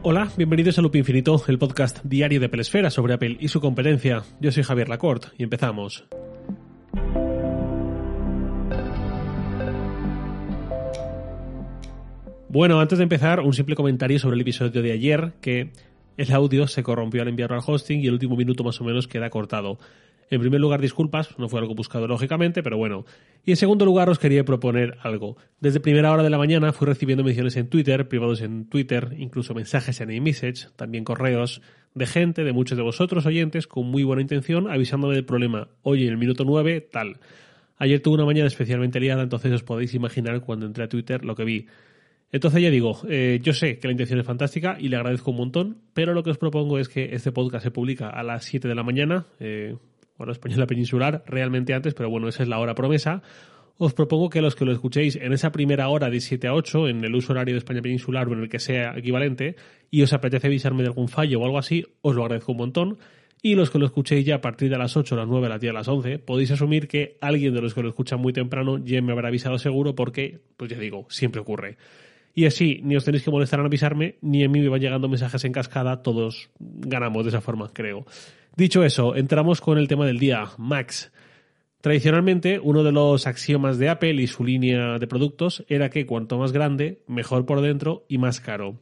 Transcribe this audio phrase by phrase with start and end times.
[0.00, 4.22] Hola, bienvenidos a Loop Infinito, el podcast diario de Pelesfera sobre Apple y su competencia.
[4.40, 6.04] Yo soy Javier Lacorte y empezamos.
[12.48, 15.72] Bueno, antes de empezar, un simple comentario sobre el episodio de ayer, que
[16.16, 19.08] el audio se corrompió al enviarlo al hosting y el último minuto más o menos
[19.08, 19.80] queda cortado.
[20.30, 23.04] En primer lugar, disculpas, no fue algo buscado lógicamente, pero bueno.
[23.44, 25.36] Y en segundo lugar, os quería proponer algo.
[25.60, 29.54] Desde primera hora de la mañana fui recibiendo menciones en Twitter, privados en Twitter, incluso
[29.54, 31.62] mensajes en iMessage, también correos,
[31.94, 35.68] de gente, de muchos de vosotros oyentes, con muy buena intención, avisándome del problema.
[35.82, 37.20] Oye, en el minuto 9, tal.
[37.78, 41.34] Ayer tuve una mañana especialmente liada, entonces os podéis imaginar cuando entré a Twitter lo
[41.34, 41.66] que vi.
[42.30, 45.38] Entonces ya digo, eh, yo sé que la intención es fantástica y le agradezco un
[45.38, 48.68] montón, pero lo que os propongo es que este podcast se publica a las 7
[48.68, 49.76] de la mañana, eh,
[50.18, 53.22] bueno, española peninsular, realmente antes, pero bueno, esa es la hora promesa.
[53.80, 56.88] Os propongo que los que lo escuchéis en esa primera hora de 7 a 8,
[56.88, 59.54] en el uso horario de España peninsular o en el que sea equivalente,
[59.88, 62.98] y os apetece avisarme de algún fallo o algo así, os lo agradezco un montón.
[63.40, 65.72] Y los que lo escuchéis ya a partir de las 8, las 9, las 10,
[65.72, 69.12] las 11, podéis asumir que alguien de los que lo escuchan muy temprano ya me
[69.12, 71.76] habrá avisado seguro porque, pues ya digo, siempre ocurre.
[72.34, 75.08] Y así, ni os tenéis que molestar en avisarme, ni a mí me van llegando
[75.08, 78.06] mensajes en cascada, todos ganamos de esa forma, creo.
[78.58, 81.12] Dicho eso, entramos con el tema del día, Max.
[81.80, 86.38] Tradicionalmente, uno de los axiomas de Apple y su línea de productos era que cuanto
[86.38, 88.80] más grande, mejor por dentro y más caro.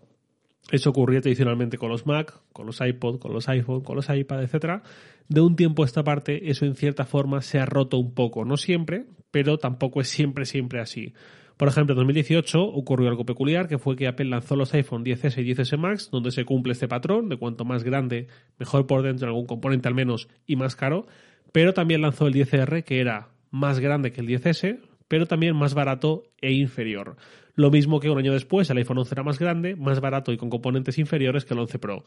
[0.71, 4.45] Eso ocurría tradicionalmente con los Mac, con los iPod, con los iPhone, con los iPad,
[4.45, 4.83] etc.
[5.29, 8.47] De un tiempo a esta parte, eso en cierta forma se ha roto un poco.
[8.47, 11.13] No siempre, pero tampoco es siempre, siempre así.
[11.57, 15.43] Por ejemplo, en 2018 ocurrió algo peculiar, que fue que Apple lanzó los iPhone 10S
[15.43, 19.29] y 10S Max, donde se cumple este patrón de cuanto más grande, mejor por dentro,
[19.29, 21.07] algún componente al menos, y más caro.
[21.53, 25.73] Pero también lanzó el 10R, que era más grande que el 10S, pero también más
[25.73, 27.17] barato e inferior.
[27.55, 30.37] Lo mismo que un año después, el iPhone 11 era más grande, más barato y
[30.37, 32.05] con componentes inferiores que el 11 Pro.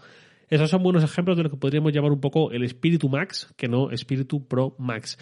[0.49, 3.67] Esos son buenos ejemplos de lo que podríamos llamar un poco el espíritu Max, que
[3.67, 5.17] no espíritu Pro Max.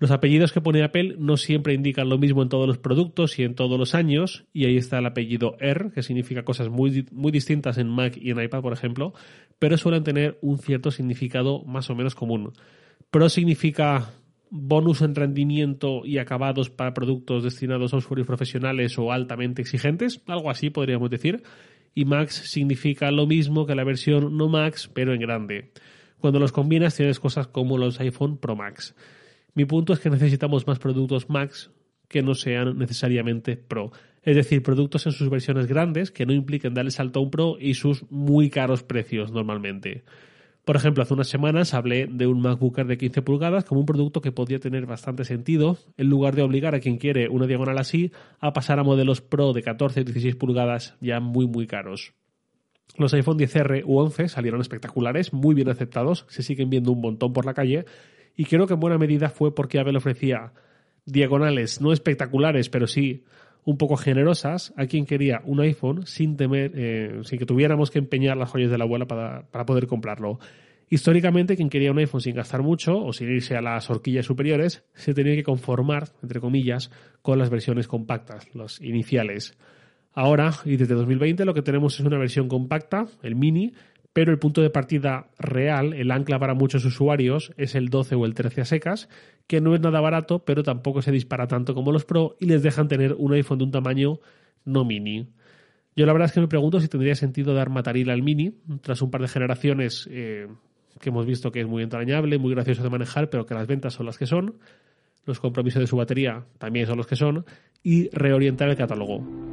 [0.00, 3.42] Los apellidos que pone Apple no siempre indican lo mismo en todos los productos y
[3.42, 7.30] en todos los años, y ahí está el apellido R, que significa cosas muy, muy
[7.30, 9.12] distintas en Mac y en iPad, por ejemplo,
[9.58, 12.54] pero suelen tener un cierto significado más o menos común.
[13.10, 14.14] Pro significa
[14.48, 20.48] bonus en rendimiento y acabados para productos destinados a usuarios profesionales o altamente exigentes, algo
[20.48, 21.42] así podríamos decir,
[21.94, 25.72] y Max significa lo mismo que la versión no Max, pero en grande.
[26.20, 28.94] Cuando los combinas tienes cosas como los iPhone Pro Max.
[29.54, 31.70] Mi punto es que necesitamos más productos Max
[32.08, 33.92] que no sean necesariamente Pro.
[34.22, 37.30] Es decir, productos en sus versiones grandes que no impliquen dar el salto a un
[37.30, 40.04] Pro y sus muy caros precios normalmente.
[40.64, 43.86] Por ejemplo, hace unas semanas hablé de un MacBook Air de 15 pulgadas como un
[43.86, 47.78] producto que podía tener bastante sentido, en lugar de obligar a quien quiere una diagonal
[47.78, 52.12] así a pasar a modelos Pro de 14 y 16 pulgadas ya muy muy caros.
[52.96, 57.32] Los iPhone 10R u 11 salieron espectaculares, muy bien aceptados, se siguen viendo un montón
[57.32, 57.86] por la calle
[58.36, 60.52] y creo que en buena medida fue porque Apple ofrecía
[61.04, 63.24] diagonales no espectaculares, pero sí
[63.64, 67.98] un poco generosas a quien quería un iPhone sin temer, eh, sin que tuviéramos que
[67.98, 70.38] empeñar las joyas de la abuela para, para poder comprarlo.
[70.88, 74.82] Históricamente, quien quería un iPhone sin gastar mucho o sin irse a las horquillas superiores,
[74.94, 76.90] se tenía que conformar, entre comillas,
[77.22, 79.56] con las versiones compactas, las iniciales.
[80.12, 83.72] Ahora, y desde 2020, lo que tenemos es una versión compacta, el mini,
[84.20, 88.26] pero el punto de partida real, el ancla para muchos usuarios, es el 12 o
[88.26, 89.08] el 13 a secas,
[89.46, 92.62] que no es nada barato, pero tampoco se dispara tanto como los Pro y les
[92.62, 94.20] dejan tener un iPhone de un tamaño
[94.66, 95.26] no mini.
[95.96, 99.00] Yo la verdad es que me pregunto si tendría sentido dar mataril al mini, tras
[99.00, 100.48] un par de generaciones eh,
[101.00, 103.94] que hemos visto que es muy entrañable, muy gracioso de manejar, pero que las ventas
[103.94, 104.56] son las que son,
[105.24, 107.46] los compromisos de su batería también son los que son,
[107.82, 109.49] y reorientar el catálogo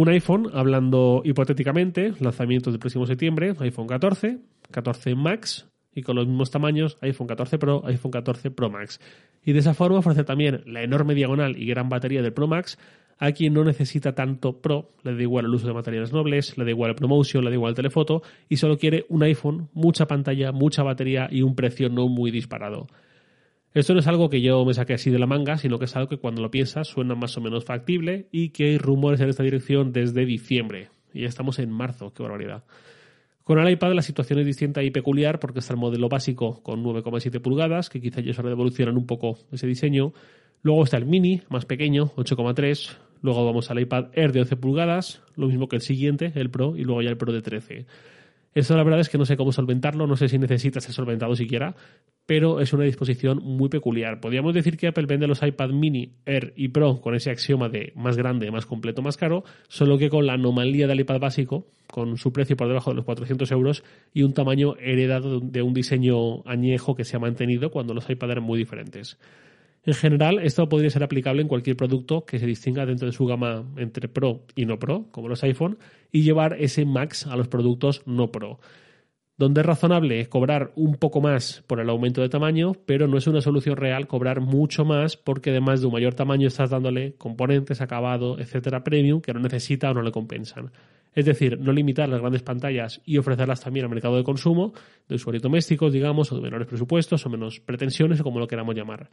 [0.00, 4.38] un iPhone, hablando hipotéticamente, lanzamiento del próximo septiembre, iPhone 14,
[4.70, 8.98] 14 Max y con los mismos tamaños, iPhone 14 Pro, iPhone 14 Pro Max.
[9.44, 12.78] Y de esa forma ofrece también la enorme diagonal y gran batería del Pro Max
[13.18, 16.64] a quien no necesita tanto Pro, le da igual el uso de materiales nobles, le
[16.64, 20.06] da igual el promotion, le da igual el telefoto y solo quiere un iPhone, mucha
[20.06, 22.86] pantalla, mucha batería y un precio no muy disparado.
[23.72, 25.94] Esto no es algo que yo me saque así de la manga, sino que es
[25.94, 29.28] algo que cuando lo piensas suena más o menos factible y que hay rumores en
[29.28, 30.88] esta dirección desde diciembre.
[31.14, 32.64] Y ya estamos en marzo, qué barbaridad.
[33.44, 36.82] Con el iPad la situación es distinta y peculiar porque está el modelo básico con
[36.82, 40.12] 9,7 pulgadas, que quizá ya se evolucionan un poco ese diseño.
[40.62, 42.96] Luego está el mini, más pequeño, 8,3.
[43.22, 46.76] Luego vamos al iPad Air de 11 pulgadas, lo mismo que el siguiente, el Pro,
[46.76, 47.86] y luego ya el Pro de 13.
[48.52, 51.36] Esto la verdad es que no sé cómo solventarlo, no sé si necesita ser solventado
[51.36, 51.76] siquiera,
[52.26, 54.20] pero es una disposición muy peculiar.
[54.20, 57.92] Podríamos decir que Apple vende los iPad mini, Air y Pro con ese axioma de
[57.94, 62.16] más grande, más completo, más caro, solo que con la anomalía del iPad básico, con
[62.16, 66.42] su precio por debajo de los 400 euros y un tamaño heredado de un diseño
[66.44, 69.16] añejo que se ha mantenido cuando los iPad eran muy diferentes.
[69.82, 73.24] En general, esto podría ser aplicable en cualquier producto que se distinga dentro de su
[73.24, 75.78] gama entre Pro y no Pro, como los iPhone,
[76.12, 78.60] y llevar ese Max a los productos no Pro.
[79.38, 83.26] Donde es razonable cobrar un poco más por el aumento de tamaño, pero no es
[83.26, 87.80] una solución real cobrar mucho más porque además de un mayor tamaño estás dándole componentes,
[87.80, 90.72] acabado, etcétera, premium que no necesita o no le compensan.
[91.14, 94.74] Es decir, no limitar las grandes pantallas y ofrecerlas también al mercado de consumo,
[95.08, 98.74] de usuarios domésticos, digamos, o de menores presupuestos o menos pretensiones o como lo queramos
[98.74, 99.08] llamar.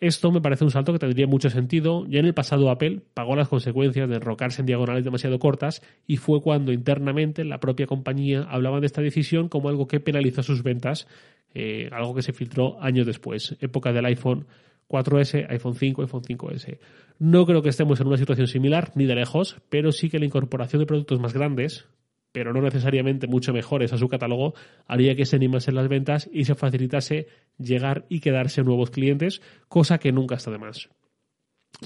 [0.00, 2.04] Esto me parece un salto que tendría mucho sentido.
[2.08, 6.16] Ya en el pasado Apple pagó las consecuencias de enrocarse en diagonales demasiado cortas y
[6.16, 10.62] fue cuando internamente la propia compañía hablaba de esta decisión como algo que penalizó sus
[10.62, 11.06] ventas,
[11.54, 14.46] eh, algo que se filtró años después, época del iPhone
[14.88, 16.78] 4S, iPhone 5, iPhone 5S.
[17.18, 20.26] No creo que estemos en una situación similar, ni de lejos, pero sí que la
[20.26, 21.86] incorporación de productos más grandes,
[22.32, 24.54] pero no necesariamente mucho mejores a su catálogo,
[24.86, 29.98] haría que se animase las ventas y se facilitase llegar y quedarse nuevos clientes, cosa
[29.98, 30.88] que nunca está de más.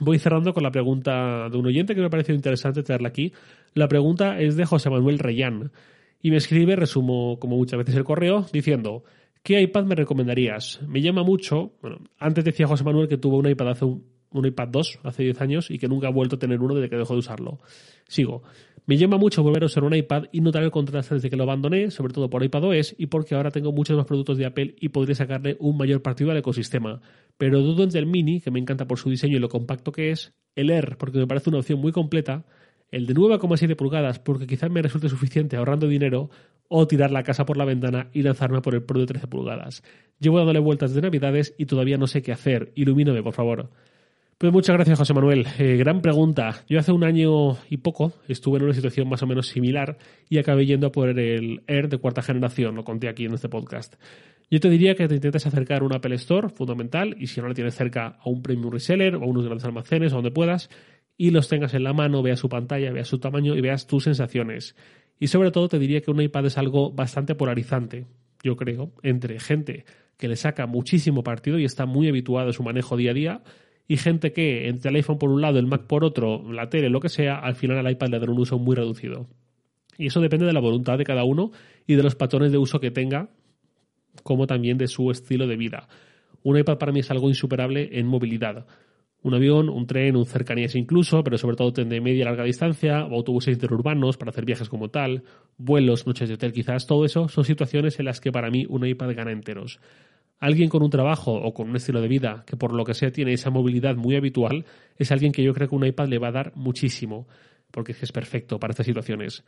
[0.00, 3.32] Voy cerrando con la pregunta de un oyente que me ha parecido interesante traerla aquí.
[3.74, 5.72] La pregunta es de José Manuel Reyán
[6.20, 9.04] y me escribe, resumo como muchas veces el correo, diciendo
[9.42, 10.80] ¿qué iPad me recomendarías?
[10.86, 14.46] Me llama mucho, bueno, antes decía José Manuel que tuvo un iPad hace un, un
[14.46, 16.96] iPad 2 hace 10 años y que nunca ha vuelto a tener uno desde que
[16.96, 17.58] dejó de usarlo.
[18.06, 18.42] Sigo.
[18.86, 21.42] Me llama mucho volver a usar un iPad y notar el contraste desde que lo
[21.42, 24.88] abandoné, sobre todo por iPadOS y porque ahora tengo muchos más productos de Apple y
[24.88, 27.02] podré sacarle un mayor partido al ecosistema.
[27.36, 30.10] Pero dudo entre el Mini, que me encanta por su diseño y lo compacto que
[30.10, 32.46] es, el Air, porque me parece una opción muy completa,
[32.90, 36.30] el de 9,7 pulgadas, porque quizás me resulte suficiente ahorrando dinero,
[36.68, 39.82] o tirar la casa por la ventana y lanzarme por el Pro de 13 pulgadas.
[40.20, 42.72] Llevo dándole vueltas de Navidades y todavía no sé qué hacer.
[42.74, 43.70] Ilumíname, por favor.
[44.38, 45.48] Pues muchas gracias, José Manuel.
[45.58, 46.62] Eh, gran pregunta.
[46.68, 49.98] Yo hace un año y poco estuve en una situación más o menos similar
[50.28, 53.48] y acabé yendo a por el Air de cuarta generación, lo conté aquí en este
[53.48, 53.96] podcast.
[54.48, 57.48] Yo te diría que te intentes acercar a un Apple Store, fundamental, y si no
[57.48, 60.70] la tienes cerca a un premium reseller o a unos grandes almacenes o donde puedas,
[61.16, 64.04] y los tengas en la mano, veas su pantalla, veas su tamaño y veas tus
[64.04, 64.76] sensaciones.
[65.18, 68.06] Y sobre todo te diría que un iPad es algo bastante polarizante,
[68.44, 69.84] yo creo, entre gente
[70.16, 73.42] que le saca muchísimo partido y está muy habituado a su manejo día a día,
[73.88, 76.90] y gente que entre el iPhone por un lado, el Mac por otro, la tele,
[76.90, 79.26] lo que sea, al final al iPad le dan un uso muy reducido.
[79.96, 81.50] Y eso depende de la voluntad de cada uno
[81.86, 83.30] y de los patrones de uso que tenga,
[84.22, 85.88] como también de su estilo de vida.
[86.42, 88.66] Un iPad para mí es algo insuperable en movilidad.
[89.22, 92.44] Un avión, un tren, un cercanías incluso, pero sobre todo tren de media y larga
[92.44, 95.24] distancia, o autobuses interurbanos para hacer viajes como tal,
[95.56, 98.86] vuelos, noches de hotel quizás, todo eso son situaciones en las que para mí un
[98.86, 99.80] iPad gana enteros.
[100.38, 103.10] Alguien con un trabajo o con un estilo de vida que por lo que sea
[103.10, 104.64] tiene esa movilidad muy habitual
[104.96, 107.26] es alguien que yo creo que un iPad le va a dar muchísimo,
[107.70, 109.44] porque es perfecto para estas situaciones.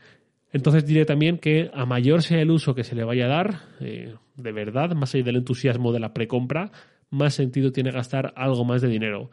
[0.52, 3.60] Entonces diré también que a mayor sea el uso que se le vaya a dar,
[3.80, 6.72] eh, de verdad, más allá del entusiasmo de la precompra,
[7.10, 9.30] más sentido tiene gastar algo más de dinero.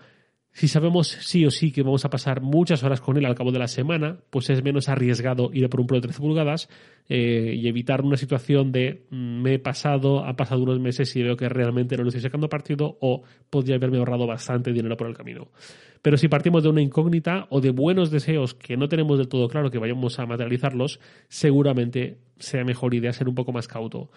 [0.57, 3.51] Si sabemos sí o sí que vamos a pasar muchas horas con él al cabo
[3.51, 6.67] de la semana, pues es menos arriesgado ir por un Pro de 13 pulgadas
[7.09, 11.21] eh, y evitar una situación de mm, me he pasado, ha pasado unos meses y
[11.21, 13.21] veo que realmente no lo estoy sacando partido o
[13.51, 15.51] podría haberme ahorrado bastante dinero por el camino.
[16.01, 19.47] Pero si partimos de una incógnita o de buenos deseos que no tenemos del todo
[19.49, 24.09] claro que vayamos a materializarlos, seguramente sea mejor idea ser un poco más cauto.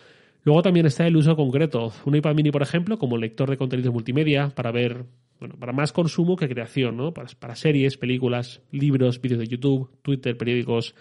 [0.44, 1.92] Luego también está el uso concreto.
[2.06, 5.04] Un iPad mini, por ejemplo, como lector de contenidos multimedia para ver
[5.40, 7.12] bueno, para más consumo que creación, ¿no?
[7.14, 10.94] Para, series, películas, libros, vídeos de YouTube, Twitter, periódicos,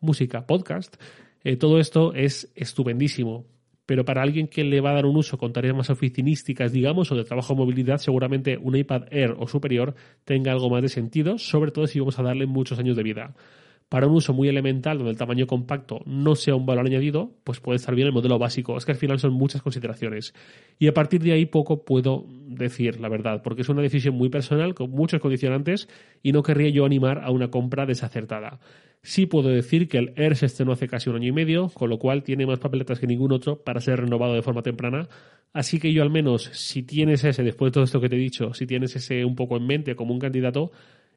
[0.00, 0.96] música, podcast.
[1.42, 3.44] Eh, todo esto es estupendísimo.
[3.86, 7.10] Pero para alguien que le va a dar un uso con tareas más oficinísticas, digamos,
[7.10, 10.88] o de trabajo o movilidad, seguramente un iPad Air o superior tenga algo más de
[10.88, 13.34] sentido, sobre todo si vamos a darle muchos años de vida
[13.90, 17.58] para un uso muy elemental donde el tamaño compacto no sea un valor añadido, pues
[17.58, 18.78] puede estar bien el modelo básico.
[18.78, 20.32] Es que al final son muchas consideraciones.
[20.78, 24.28] Y a partir de ahí poco puedo decir, la verdad, porque es una decisión muy
[24.28, 25.88] personal con muchos condicionantes
[26.22, 28.60] y no querría yo animar a una compra desacertada.
[29.02, 31.90] Sí puedo decir que el Air se estrenó hace casi un año y medio, con
[31.90, 35.08] lo cual tiene más papeletas que ningún otro para ser renovado de forma temprana.
[35.52, 38.20] Así que yo al menos, si tienes ese, después de todo esto que te he
[38.20, 40.70] dicho, si tienes ese un poco en mente como un candidato,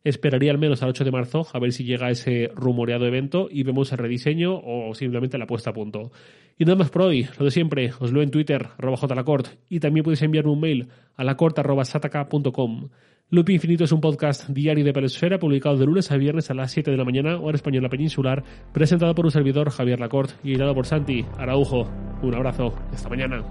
[0.03, 3.63] esperaría al menos al 8 de marzo a ver si llega ese rumoreado evento y
[3.63, 6.11] vemos el rediseño o simplemente la puesta a punto.
[6.57, 9.79] Y nada más por hoy, lo de siempre, os leo en Twitter, arroba jlacort, y
[9.79, 12.89] también podéis enviarme un mail a lacort.sataka.com.
[13.29, 16.71] Loop Infinito es un podcast diario de Pelesfera publicado de lunes a viernes a las
[16.71, 20.75] 7 de la mañana, hora española peninsular, presentado por un servidor Javier Lacort y editado
[20.75, 21.89] por Santi Araujo.
[22.21, 23.43] Un abrazo, hasta mañana.